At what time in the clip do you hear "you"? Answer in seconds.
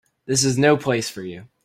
1.21-1.47